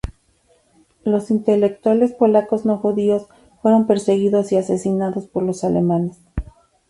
Los 1.03 1.29
intelectuales 1.29 2.11
polacos 2.11 2.65
no 2.65 2.77
judíos 2.79 3.27
fueron 3.61 3.85
perseguidos 3.85 4.51
y 4.51 4.57
asesinados 4.57 5.27
por 5.27 5.43
los 5.43 5.63
alemanes. 5.63 6.17